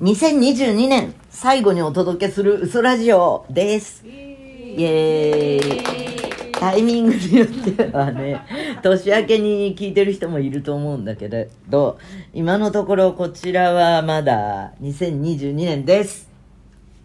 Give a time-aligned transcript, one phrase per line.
[0.00, 4.02] 2022年最後にお届けする嘘ラジオです。
[4.06, 6.52] イエーイ。
[6.52, 8.40] タイミングによってはね、
[8.82, 11.98] 年明けに聞いてる人もいると思うんだけれど、
[12.32, 16.30] 今のところこちらはまだ2022年です。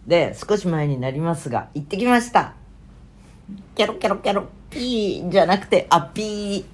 [0.06, 2.54] で、少し前になりますが、行ってきました。
[3.74, 6.64] キャロキャロキャロ、ピーじゃなくて、アッピー。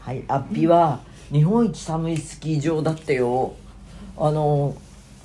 [0.00, 0.98] はい、アッピーは
[1.30, 3.52] 日本一寒いスキー場だってよ。
[4.16, 4.74] あの、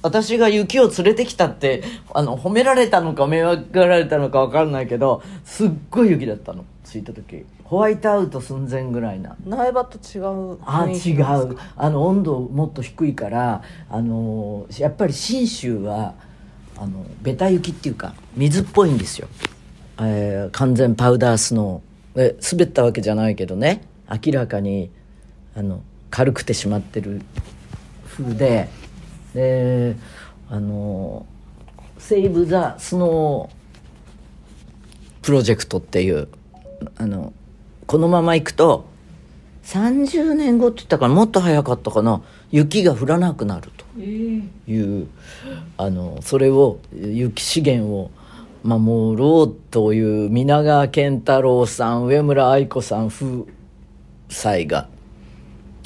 [0.04, 1.82] 私が雪を連れてきたって、
[2.14, 7.46] あの、褒められたのか迷惑がられたのかわかんないけど、すっごい雪だったの、着いた時。
[7.64, 9.36] ホワイトアウト寸前ぐらいな。
[9.48, 11.58] 苗場と違うあ違う。
[11.76, 16.14] あの温度もっと低いからあのやっぱり信州は
[16.78, 19.28] あのベタ雪っていうか水っぽいんですよ、
[20.00, 22.22] えー完全パウダースノー。
[22.22, 23.82] え滑ったわけじゃないけどね。
[24.08, 24.92] 明らかに
[25.56, 25.82] あの
[26.12, 27.22] 軽くてしまってる
[28.06, 28.70] 風で
[29.34, 29.96] で
[30.50, 31.26] あの
[31.98, 36.28] 「セーブ・ザ・スノープロジェクト」っていう
[36.98, 37.34] あの
[37.88, 38.86] このまま行くと
[39.64, 45.08] 30年後って言ったからもっと早かったかな雪が降らなくなるという、
[45.78, 48.12] あのそれを雪資源を
[48.64, 53.48] 守ろうという皆川健太郎さん上村愛子さん夫
[54.30, 54.88] 妻が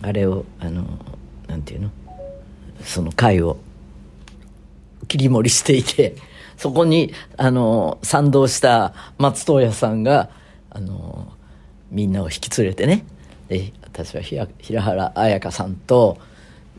[0.01, 0.83] あれをあの
[1.47, 1.91] なんていうの？
[2.83, 3.57] その会を
[5.07, 6.15] 切り盛りしていて
[6.57, 10.29] そこにあの賛同した松任谷さんが
[10.69, 11.27] あの
[11.91, 13.05] みんなを引き連れてね
[13.47, 16.17] で私はひら平原綾香さんと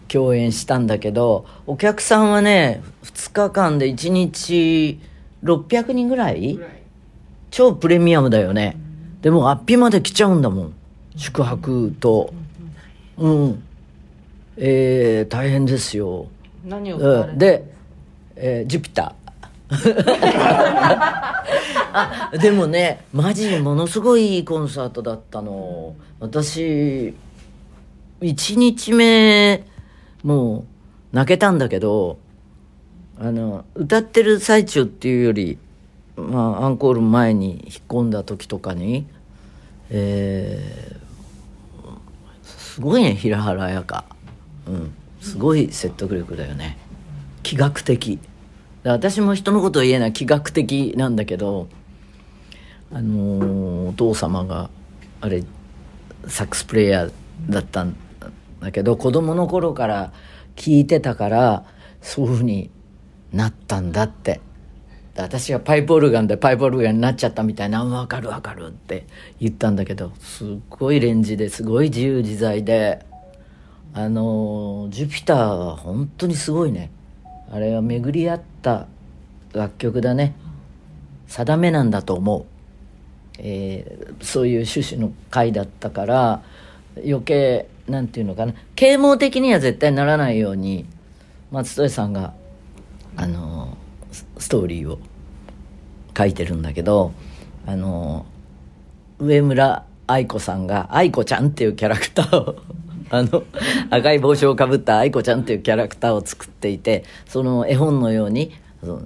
[0.08, 5.00] 共演したんだけどお客さんはね2日間で1日
[5.44, 6.58] 600人ぐらい
[7.50, 8.76] 超プレミアムだよね。
[9.22, 10.74] でもアッピまで来ちゃうんだもん。
[11.16, 12.32] 宿泊と。
[13.16, 13.62] うん。
[14.60, 16.26] えー、大変ですよ。
[16.64, 16.98] 何を
[17.36, 17.64] で、
[18.34, 19.18] えージュピター。
[21.92, 25.94] あでもねマジにものすごいいいコンサートだったの。
[26.18, 27.14] 私
[28.20, 29.64] 1日目
[30.24, 30.64] もう
[31.12, 32.18] 泣けたんだけど
[33.20, 35.58] あの歌ってる最中っていうより
[36.16, 39.06] まあアンコール前に引っ込んだ時とかに
[39.90, 40.98] えー
[42.44, 44.04] すごいね平原綾香
[44.68, 44.94] うん。
[45.20, 46.78] すごい説得力だよね。
[47.42, 48.18] 気学的。
[48.84, 51.68] 私も人のことを言えない気学的なんだけど
[52.92, 54.70] あのお父様が
[55.20, 55.44] あれ
[56.26, 57.12] サックスプレイヤー
[57.50, 57.96] だったん
[58.60, 60.12] だけど子供の頃から
[60.56, 61.64] 聞いてたから
[62.00, 62.70] そういうふうに
[63.32, 64.40] なったんだって。
[65.16, 69.04] 私がパイプオルガンでパイプオルガンになっちゃったみたいな「分かる分かる」って
[69.40, 73.04] 言ったんだけどすっごいレンジですごい自由自在で
[73.94, 76.90] あのジュピターは本当にすごいね。
[77.50, 78.86] あれは巡り合った
[79.52, 80.34] 楽曲だね。
[81.26, 82.44] 定めなんだと思う、
[83.38, 86.42] えーそういう趣旨の回だったから
[87.04, 88.54] 余計なんていうのかな。
[88.74, 90.86] 啓蒙的には絶対ならないように
[91.50, 92.34] 松任谷さんが
[93.16, 93.76] あの
[94.38, 94.98] ストーリーを
[96.16, 97.12] 書いてるんだけど
[97.66, 98.26] あの
[99.18, 102.56] 上村愛子さんが愛子ちゃんっていうキャラクターを
[103.10, 103.44] あの
[103.90, 109.02] 赤い帽子をかぶった愛子ちゃんっていうキャラクターを作っていてその絵本のようにその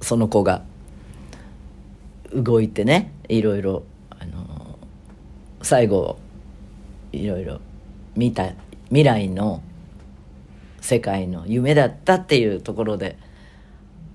[0.00, 0.62] その子が
[2.32, 4.78] 動いてねいろいろあの
[5.62, 6.18] 最後
[7.12, 7.60] いろいろ
[8.16, 8.52] 見た
[8.88, 9.62] 未来の
[10.80, 13.16] 世界の夢だったっていうところで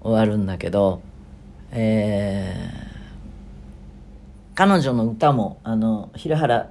[0.01, 1.01] 終わるんだけど、
[1.71, 2.89] えー
[4.59, 6.69] 彼女の歌もあの平原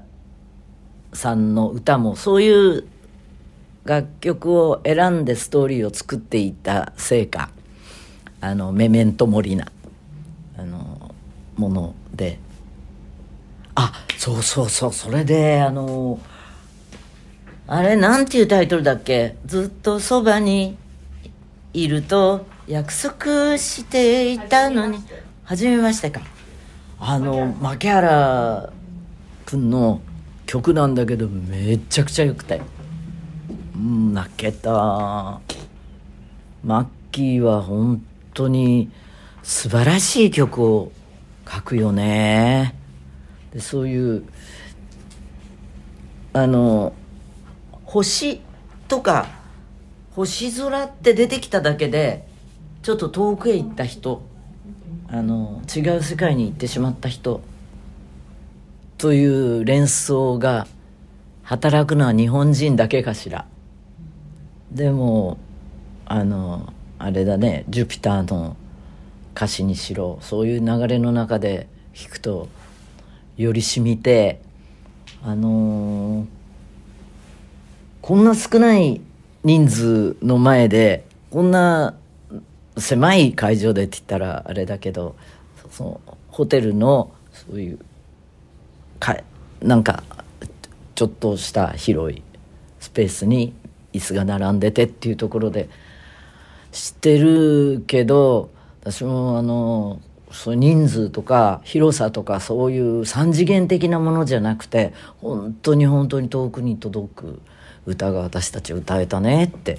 [1.12, 2.88] さんの歌もそういう
[3.84, 7.50] 楽曲を選んでストーリーを作っていたせいか
[8.40, 9.70] あのメメントモリナ
[10.56, 11.14] あの
[11.56, 12.38] もので。
[13.74, 16.18] あそうそうそうそれであの
[17.68, 19.36] あれなんていうタイトルだっけ？
[19.46, 20.76] ずっとそばに
[21.72, 24.98] いると約束していたのに。
[25.44, 26.10] 初めまして。
[26.10, 26.22] か。
[26.98, 28.70] あの牧原。
[29.46, 30.00] 君の
[30.48, 32.62] 曲なんだけどめっちゃくちゃよくて。
[33.76, 35.40] うん泣けた。
[36.64, 38.02] マッキーは本
[38.32, 38.90] 当に
[39.42, 40.90] 素晴らしい曲を
[41.46, 42.74] 書くよね。
[43.52, 44.24] でそういう
[46.32, 46.94] あの
[47.84, 48.40] 星
[48.88, 49.26] とか
[50.16, 52.26] 星空って出てきただけで
[52.82, 54.22] ちょっと遠くへ行った人
[55.08, 57.42] あの違う世界に行ってしまった人
[58.98, 60.66] という連想が
[61.42, 63.46] 働くのは日本人だけかしら。
[64.72, 65.38] でも
[66.04, 68.56] あのあれだねジュピターの
[69.34, 71.68] 歌詞にしろそういう流れの中で
[71.98, 72.48] 弾くと
[73.38, 74.40] より染みて
[75.22, 76.38] あのー
[78.08, 79.02] こんな少ない
[79.44, 81.94] 人数の前でこんな
[82.78, 85.14] 狭い会場でって言ったらあれだけど
[85.70, 87.78] そのホテルのそういう
[88.98, 89.16] か
[89.62, 90.02] なんか
[90.94, 92.22] ちょっとした広い
[92.80, 93.54] スペースに
[93.92, 95.68] 椅子が並んでてっていうところで
[96.72, 98.50] 知ってるけど
[98.82, 100.00] 私もあの
[100.30, 107.40] そう人数とか広さとかそういう三次元的なものじゃなくて本当に本当に遠くに届く
[107.86, 109.78] 歌が私たち歌えたねって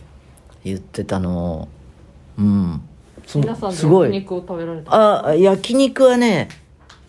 [0.63, 1.61] 言ってたの。
[1.61, 1.67] を
[2.39, 2.81] うん。
[3.25, 4.09] す皆さんですごい。
[4.09, 5.27] 焼肉を食べられた。
[5.27, 6.49] あ焼肉はね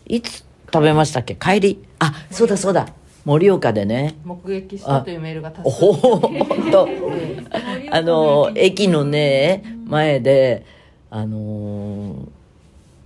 [0.06, 1.34] いつ食べましたっけ？
[1.34, 1.84] 帰り？
[1.98, 2.88] あそうだそうだ。
[3.24, 4.16] 盛岡でね。
[4.24, 6.88] 目撃したというメールが多数おほほほんと
[7.90, 8.88] あの駅。
[8.88, 10.64] のね前で
[11.10, 12.28] あのー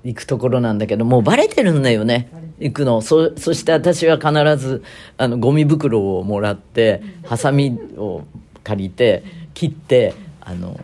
[0.05, 2.29] 行くところなんだけどもうバレてるんだよね。
[2.59, 3.01] 行くの。
[3.01, 4.85] そそして私は必ず
[5.17, 8.23] あのゴミ袋をもらってハサミを
[8.63, 9.25] 借りて
[9.55, 10.13] 切って
[10.43, 10.79] あの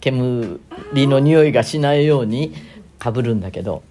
[0.00, 0.58] 煙
[0.94, 2.54] の匂いがしないように
[2.98, 3.82] かぶるんだけど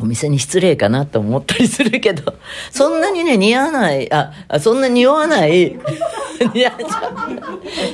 [0.00, 2.34] お店に失礼かなと思ったりするけど
[2.70, 5.78] そんなにね似合わないああそんな匂わない。
[6.52, 6.78] 似合わ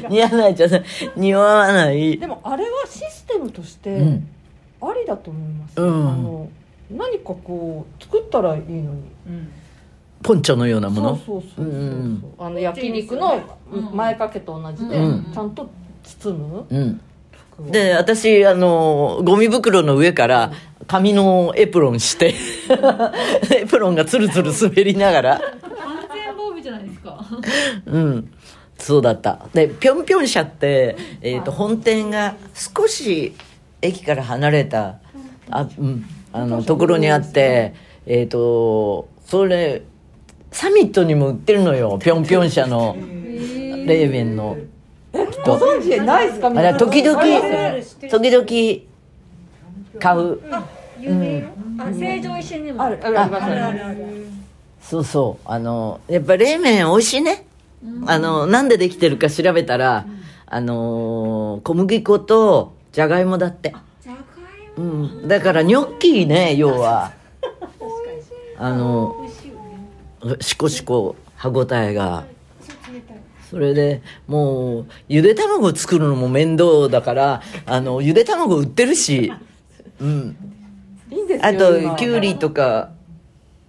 [0.09, 0.85] 似合わないじゃない
[1.17, 2.19] 匂わない。
[2.19, 4.29] でもあれはシステムとしてうん。
[4.83, 6.09] ありだと思います、うん。
[6.09, 6.49] あの
[6.91, 9.03] 何かこう作ったらいいのに。
[10.23, 11.17] ポンチョのようなもの？
[11.17, 11.69] そうそうそうそう、う。
[11.69, 13.59] んあの焼肉の
[13.93, 15.33] 前掛けと同じで、うん。
[15.33, 15.71] ちゃんと
[16.03, 16.67] 包む。
[16.71, 17.01] うん
[17.69, 20.53] で私あのゴミ袋の上から
[20.87, 22.35] 紙のエプロンして
[23.55, 25.35] エプロンがツルツル滑りながら。
[25.35, 25.41] 安
[26.13, 27.25] 全防備じゃないですか。
[27.87, 28.33] うん。
[28.77, 29.47] そうだった。
[29.53, 33.35] でぴょんぴょん車って、えー、と本店が少し
[33.83, 34.97] 駅から離れた
[35.51, 37.75] あ、うん、あのところにあって
[38.07, 39.83] えっ、とそれ
[40.51, 42.97] サミットにも売ってるのよぴょんぴょん車の。
[43.87, 44.57] 冷麺の
[45.59, 46.49] ご存知ないですか？
[46.49, 50.41] あれ時々時々買う。
[51.01, 51.49] 有名よ。
[51.79, 54.27] あ成城石井にもあるあるありますある
[54.83, 55.49] そうそう。
[55.49, 57.47] あのやっぱ冷麺美味しいね、
[58.07, 60.07] あのなんでできてるか調べたら、
[60.47, 63.75] あの小麦粉とじゃがいもだって。
[64.03, 64.23] じゃがい
[64.77, 65.29] うもん。
[65.29, 67.13] だからニョッキね要は。
[68.59, 69.55] あの美味しいよ
[70.35, 70.37] ね。
[70.43, 72.25] しこしこ歯ごたえが
[73.51, 79.33] それでもうゆで卵作るのも面倒だからあのゆで卵売ってるし。
[80.01, 80.37] うん。
[81.11, 81.91] いいんですよあ今。
[81.91, 82.91] ときゅうりとか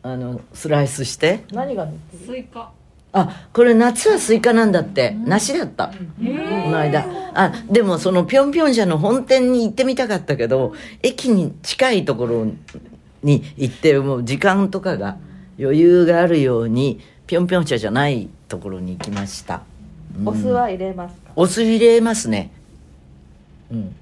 [0.03, 1.43] あのスライスして。
[1.51, 1.87] 何が
[2.25, 2.69] スイカ。
[3.13, 5.17] あこれ夏はスイカなんだって。
[5.25, 5.87] 梨だった。
[5.87, 7.03] この間。
[7.33, 12.45] あでもそのぴょんぴょん社の本店に行ってみたかったけど駅に近いところ
[13.23, 15.17] に行ってもう時間とかが
[15.59, 19.70] 余裕があるようにぴょんぴょん社じゃないところに行きました、うん
[20.25, 21.31] お酢は入れますか？
[21.35, 22.51] お酢入れますね。
[23.71, 23.95] うん。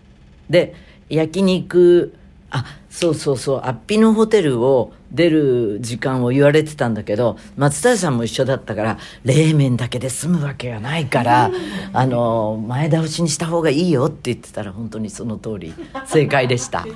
[0.50, 0.74] で
[1.10, 2.14] 焼肉
[2.52, 11.52] あそうそうそうアッピのホテルを出る時間を言われてたんだけど松任谷さんも一緒だったから冷麺だけで済むわけがないから
[11.94, 15.74] あの前倒しにした方がいいよって言ってたら本当にその通り
[16.08, 16.88] 正解でした、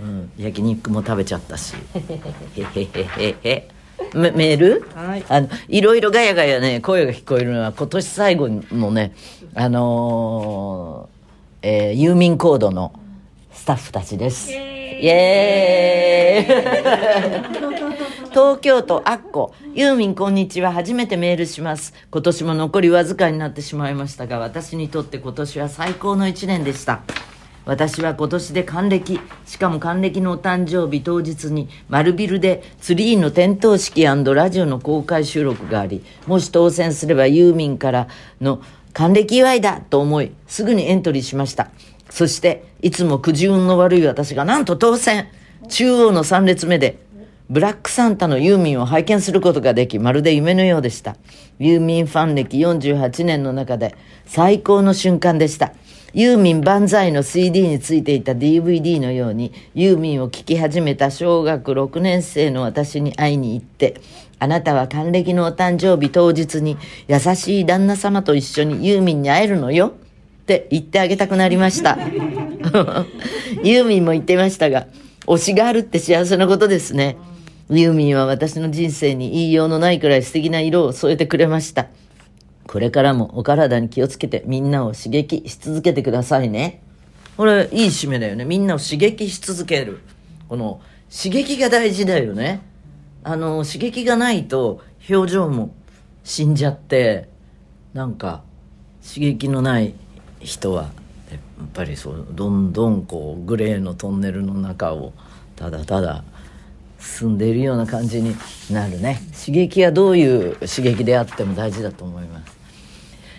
[0.00, 1.74] うん、焼肉も食べちゃったし。
[1.94, 3.68] へへへへへ
[4.14, 4.88] メメール？
[4.94, 5.24] はい。
[5.28, 9.14] あのいろいろガヤガヤね声が聞こえるのは今年最後のね
[9.54, 12.92] あのーえー郵便コードの
[13.52, 14.52] スタッフたちです。
[14.52, 14.54] イ
[15.08, 17.56] エーイ。
[18.30, 19.54] 東京都アッコ。
[19.74, 20.72] ユーミンこんにちは。
[20.72, 21.94] 初めてメールします。
[22.10, 27.00] 今年も残りわずかになってしまいましたが私にとって今年は最高の一年でした
[27.66, 38.08] 私は今年で還暦しかも還暦のお誕生日当日に丸ビルでツリーの点灯式ラジオの公開収録がありもし当選すればユーミンから
[38.40, 41.70] の還暦祝いだと思いすぐにエントリーしました
[42.08, 45.28] そしていつもくじ運の悪い私がなんと当選
[45.68, 47.04] 中央の3列目で
[47.48, 51.16] ブラックサンタのユーミンを拝見することができ、まるで夢のようでした。
[51.60, 53.94] ユーミンファン歴48年の中で
[54.26, 55.72] 最高の瞬間でした。
[56.16, 64.00] ユーミン万歳の CD についていた DVD のように、ユーミンを聴き始めた小学6年生の私に会いに行って、
[64.38, 69.92] あなたは還暦のお誕生日当日に優しい旦那様と一緒にユーミンに会えるのよっ
[70.46, 71.98] て言ってあげたくなりました。
[73.62, 74.86] ユーミンも言ってましたが、
[75.26, 77.18] 推しがあるって幸せなことですね。
[77.68, 81.88] ユーミンは私の人生に言いようのないくらい素敵な色を添えてくれました。
[82.76, 86.82] これからもお体に気をつけてみんなを刺激し続けてくださいね。
[87.38, 88.44] これいい締めだよね。
[88.44, 90.00] みんなを刺激し続ける。
[90.46, 92.60] この刺激が大事だよね。
[93.24, 95.74] あの刺激がないと表情も
[96.22, 97.30] 死んじゃって
[97.94, 98.42] なんか
[99.02, 99.94] 刺激のない
[100.40, 100.90] 人は
[101.30, 101.40] やっ
[101.72, 105.14] ぱりそうどんどんこうグレーのトンネルの中を
[105.56, 106.24] ただただ
[107.00, 108.36] 進んでいるような感じに
[108.70, 109.22] なるね。
[109.32, 112.55] 刺激はどういう刺激であっても大事だと思います。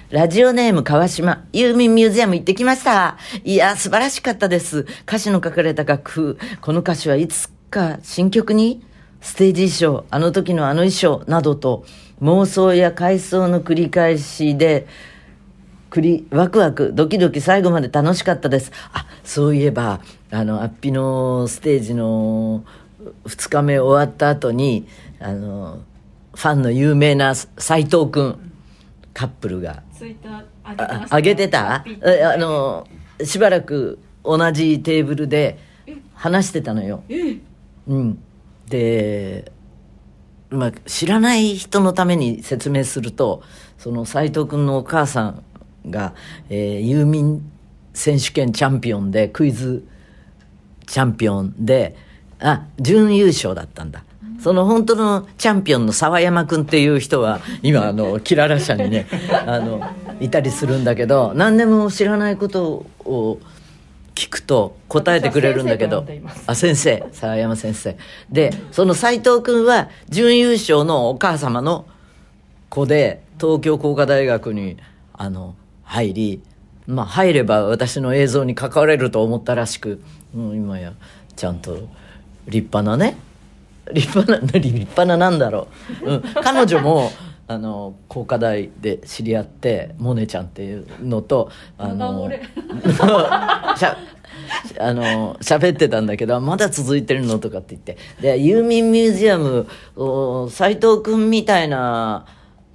[0.10, 3.18] ラジオネーム川島、ユーミンミュージアム行ってきました。
[3.44, 4.86] いや、素晴らしかったです。
[5.02, 8.82] 歌詞の書かれた楽譜、この歌詞はいつか新曲に？
[9.20, 11.84] ステージ衣装、あの時のあの衣装などと
[12.22, 14.88] 妄想や回想の繰り返しで、
[15.90, 18.72] くり、ワクワク、ドキドキ最後まで楽しかったです。
[18.94, 20.00] あ、そういえば、
[20.32, 22.64] あの、アッピのステージの
[23.26, 24.88] 2日目終わった後に、
[25.20, 25.82] あの、
[26.34, 28.54] ファンの有名な斎藤くん、
[29.14, 31.82] カップルが、ツイッター上げてたあげてた？
[31.86, 32.88] ピッえあの
[33.24, 35.58] しばらく同じテーブルで
[36.14, 37.04] 話してたのよ。
[37.10, 37.38] え？
[37.88, 38.24] うん。
[38.68, 39.52] で
[40.50, 43.42] まあ知らない人のために説明すると
[43.78, 45.44] その斎藤君のお母さん
[45.90, 46.14] が、
[46.50, 47.52] えー、ユーミン
[47.94, 49.86] 選手権チャンピオンでクイズ
[50.86, 51.96] チャンピオンで
[52.40, 54.04] あ準優勝だったんだ
[54.40, 59.08] その本当のチャンピオンの沢山君っていう人は今あのキララ社にね
[59.46, 59.82] あの
[60.20, 63.40] いたりするんだけど何でも知らないことを
[64.16, 66.04] 聞くと答えてくれるんだけど。
[66.48, 67.04] あ先生。
[67.12, 67.98] 沢山先生。
[68.32, 71.86] でその斎藤君は準優勝のお母様の
[72.70, 74.78] 子で東京工科大学に
[75.14, 76.42] あの入り
[76.88, 80.02] まあ入れば私の映像に関われると思ったらしく、
[80.36, 80.94] うん、今や
[81.36, 81.88] ちゃんと
[82.48, 83.18] 立派なね
[83.94, 85.68] 立派な立派ななんだろ
[86.04, 87.12] う、うん、彼女も
[87.50, 93.98] あの工科大で知り合ってモネちゃんっていうのとあの俺 しゃ
[94.80, 97.98] あの喋ってたんだけどまだ続いてるのとかって言って。
[98.22, 99.66] でユーミンミュージアム
[99.96, 102.26] お斎藤君みたいな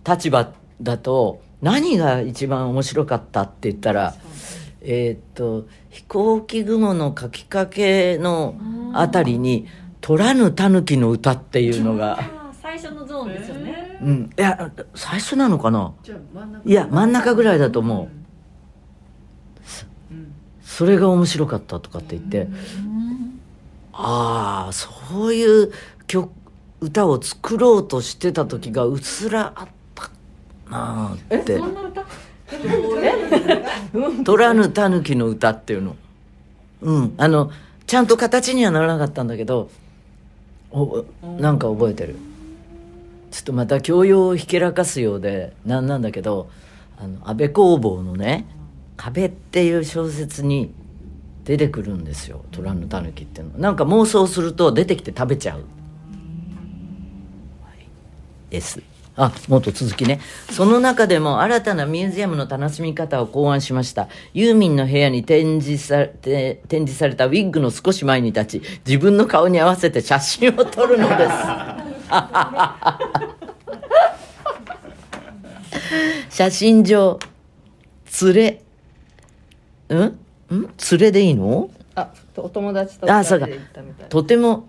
[0.08, 0.50] 立場
[0.80, 4.14] だと何が一番面白かったって言ったら
[4.80, 8.54] えーっと飛行機雲の書きかけの
[8.94, 9.66] あたりに
[10.02, 12.18] 「取らぬ狸の歌」っていうのが、
[12.60, 13.98] 最初のゾーンですよね。
[14.02, 15.94] うん、いや最初なのかな？
[16.02, 16.68] じゃあ真ん中。
[16.68, 18.08] いや真ん中ぐらいだと思う。
[20.12, 20.34] うん。
[20.62, 22.48] それが面白かったとかって言って、
[23.92, 25.72] ああそういう
[26.08, 26.32] 曲
[26.80, 30.10] 歌を作ろうとしてた時がうっすらあった
[30.68, 31.58] なあって。
[31.58, 32.02] そんな歌
[34.24, 35.94] 「取らぬ狸の歌」っていうの。
[36.80, 37.14] うん。
[37.18, 37.52] あの
[37.86, 39.70] ちゃんと形にはならなかったんだけど
[40.72, 41.04] お
[41.38, 42.16] なんか覚えてる。
[43.30, 46.50] ちょっとまた教養をひけらかすようでなんなんだけど
[46.98, 48.46] あの安倍工房のね
[48.96, 50.72] 「壁」っていう小説に
[51.44, 53.58] 出てくるんですよ「虎の狸」っていうの。
[53.58, 55.64] なんか妄想すると出てきて食べちゃう、は
[57.74, 57.88] い
[58.50, 58.82] です
[59.14, 60.20] あもっと続きね。
[60.50, 64.08] その中でも新たなミュージアムの楽しみ方を考案しました。
[64.32, 71.32] ユーミンの部屋に展示されて展示されたウィッグの少し前に立ち自分の顔に合わせて写真を撮るのです。
[76.30, 77.18] 写真上
[78.24, 78.62] 連れ
[79.94, 79.94] ん？
[80.04, 80.18] ん？
[80.50, 81.70] 連れでいいの？
[81.94, 83.46] あお友達とあそうか。
[83.46, 84.08] 二人で行ったみたい。
[84.08, 84.68] とても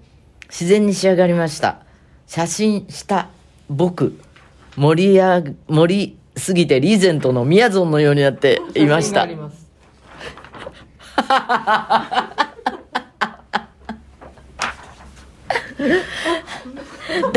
[0.50, 1.80] 自然に仕上がりました。
[2.28, 3.30] 写真した
[3.70, 4.20] 僕
[4.76, 9.64] 盛り上げ盛りすぎてリーゼントのミヤゾンのようになっていました写真があります
[17.22, 17.32] ど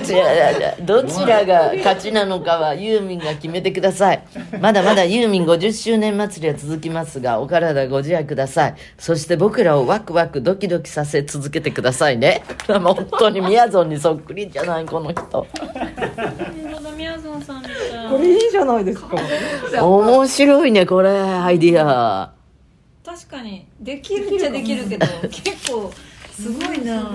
[0.00, 4.22] ちらどちらが勝ちなのかはユーミンが決めてください。
[4.60, 8.74] まだまだユーミン50周年祭りは続きますがお体ご自愛ください。
[8.98, 12.44] そして僕らをワクワクドキドキさせ続けてくださいね。
[12.66, 15.22] 本当にミヤゾンにそっくりじゃないこの人。
[15.30, 15.46] こ
[18.18, 19.16] れいいじゃないですか。
[19.84, 22.32] 面白いねこれアイディア。
[23.04, 23.66] 確かに。
[23.80, 25.92] できるっちゃできるけど結構
[26.32, 27.10] すごいな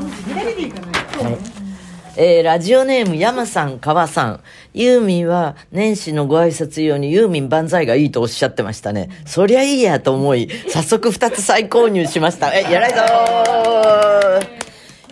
[2.21, 4.43] えーラジオネーム山さん川さん。
[4.73, 9.09] ユーミンは年始のご挨拶用にユーミン万歳がいいとおっしゃってましたね。
[9.25, 12.53] そりゃいいやと思い早速2つ再購入しました。
[12.53, 12.99] えやらいぞ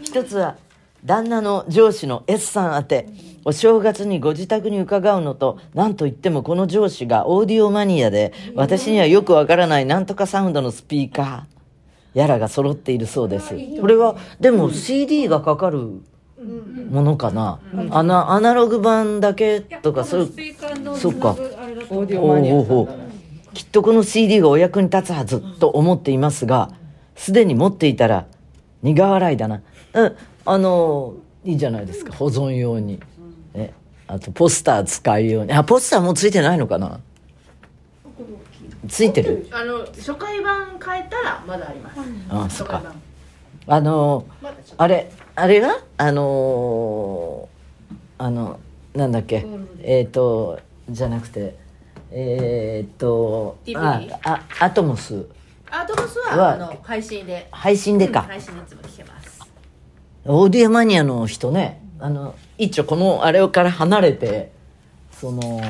[0.03, 0.57] 一つは
[1.05, 3.07] 旦那の上司の S さん宛て
[3.45, 13.55] お正月にご自宅に伺うのと何といってもこの上司がオーディオマニアで私にはよくわからないなんとかサウンドのスピーカーやらが揃っているそうです。
[13.79, 16.01] これはでも CD がかかる
[16.37, 20.55] ものかな、アナアナログ版だけとかそういう
[20.95, 22.65] そっかオーディオマニアさんほう。
[22.65, 23.07] ほうほう
[23.53, 26.71] きっとこの CD がお役に立つはずと思っていますが
[27.15, 28.27] すでに持っていたら
[28.83, 29.61] 苦笑いだな。
[29.93, 30.15] うん
[30.45, 32.13] あのいいじゃないですか。
[32.13, 32.99] 保存用に。
[33.53, 33.73] え
[34.05, 35.53] あとポスター使うように。
[35.53, 36.99] あポスターもうついてないのかな。
[38.87, 39.47] ついてる？
[39.51, 41.99] あの初回版変えたらまだあります。
[42.29, 42.93] あそっか。
[43.65, 44.25] あの
[44.77, 45.77] あれあれが？
[45.97, 48.59] あのーあの
[48.95, 49.45] なんだっけ？
[49.83, 51.55] えっ、とじゃなくて
[52.09, 55.27] えっ、と DVD ああアトモス。
[55.69, 57.47] アートボスははあの配信で。
[57.51, 59.41] 配信でか、配信でいつも聞けます。
[60.25, 61.83] オーディオマニアの人ね。
[61.99, 64.51] あの一応このあれから離れて
[65.11, 65.61] その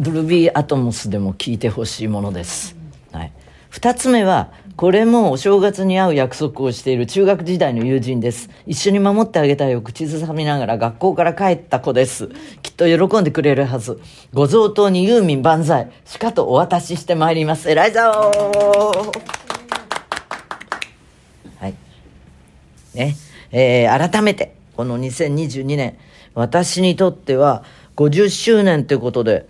[0.00, 2.76] ドルビーアトモスでも聞いてほしいものです、
[3.12, 3.32] はい、
[3.76, 8.48] 2つ目はこれもお正月に会う約束をしている中学時代の友人です。
[8.66, 12.30] 一緒に守ってあげたいを口ずさみながら学校から帰った子です。
[12.62, 14.00] きっと喜んでくれるはず。
[14.32, 17.70] ご贈答にユーミン万歳しかとお渡ししてまいります。
[17.70, 18.04] 偉いぞー。
[21.60, 21.74] はい。
[22.94, 23.14] ね。
[23.52, 25.98] えー改めてこの2022年。
[26.32, 27.62] 私にとっては
[27.96, 29.46] 50周年ということで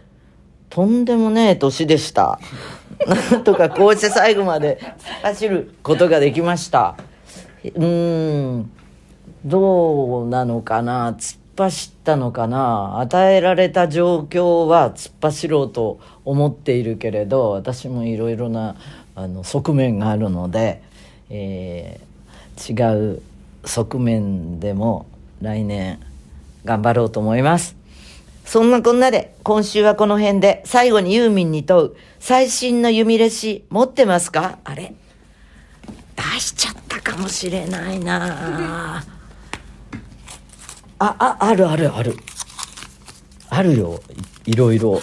[0.77, 2.39] とんでもねえ年でした。
[3.33, 4.79] な んとかこうして最後まで
[5.23, 6.97] 走ることができました。
[7.65, 8.71] うーん。
[9.47, 12.99] どうなのかな突っ走ったのかな。
[13.01, 18.75] 与えられた状況は突っ走ろうと思っているけれど私もいろいろな
[19.15, 20.83] あの側面があるので、
[21.31, 22.07] えー
[22.59, 23.23] 違う
[23.65, 25.07] 側面でも
[25.41, 26.01] 来年
[26.67, 27.77] 頑張ろうと思います。
[28.47, 31.97] そんなこんなで今週はこの辺で最後にユーミンに問う。
[32.21, 34.59] 最新の弓レシ持ってますか？
[34.65, 34.95] あれ？
[36.17, 39.05] 出しちゃったかもしれないな。
[40.99, 42.17] あああるあるある。
[43.51, 44.01] あるよ。
[44.47, 44.73] いいろ。
[44.73, 45.03] いろ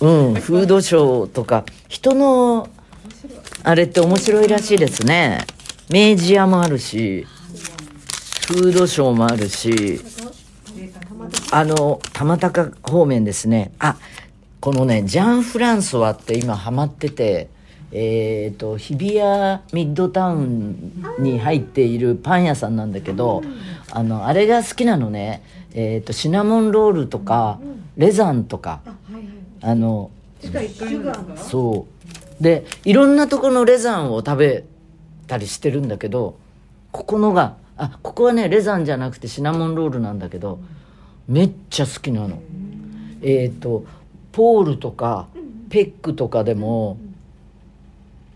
[0.00, 1.64] うんフードショーとか。
[1.88, 2.68] 人の
[3.64, 5.44] あれって面白いらしいですね。
[5.90, 7.26] 明治屋もあるし
[8.46, 10.00] フードショーもあるし
[11.52, 13.72] あの玉高方面ですね。
[13.78, 13.96] あ
[14.60, 17.48] このねジャン・フランソワって今ハマってて
[17.92, 23.42] えっ、と日比谷ミッドタウンに入っているパン屋さんなんだけど
[23.90, 25.42] あのあれが好きなのね。
[25.74, 27.58] えっ、とシナモンロールとか
[27.96, 28.80] レザンとか。
[29.62, 30.10] あの
[31.36, 31.86] そ
[32.40, 32.42] う。
[32.42, 34.64] でいろんなとこのレザンを食べ
[35.26, 36.38] たりしてるんだけど
[36.90, 40.58] ここのがあここはねレザンじゃなくてシナモンロールなんだけど
[41.30, 42.40] めっちゃ好きなの。
[43.22, 43.84] えっ、と
[44.32, 45.28] ポールとか
[45.68, 46.98] ペックとかでも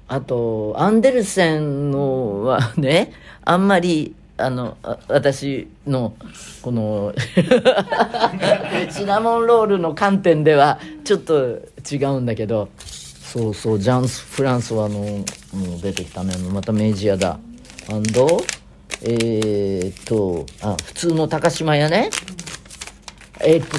[0.06, 3.12] あとアンデルセンのはね
[3.44, 6.14] あんまりあのあ私の
[6.62, 7.12] この
[8.90, 15.24] シナモンロールの観点ではちょっと違うんだけどそうそうジャンス・フランソワのも
[15.78, 16.36] う出てきたね。
[16.52, 17.40] また明治屋だ。
[17.90, 18.40] アンド
[19.02, 22.10] えー、っとあ普通の高島屋ね
[23.40, 23.78] えーっと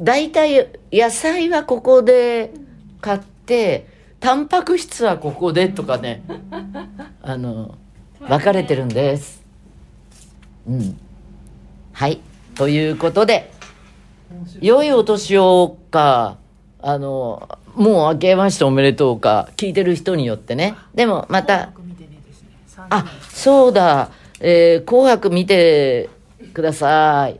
[0.00, 2.52] 大体野菜はここで
[3.00, 3.86] 買って
[4.20, 6.22] タンパク質はここでとかね
[7.22, 7.74] あの
[8.20, 9.42] 分かれてるんです。
[10.68, 10.98] うん。
[11.92, 12.20] はい。
[12.54, 13.50] ということで
[14.60, 16.36] 良いお年をか
[16.80, 20.74] あのもう明けましておめでとうか聞いてる人によってね。
[20.94, 21.70] でもまた。
[22.90, 26.08] あそうだ、えー紅白見て
[26.52, 27.38] ください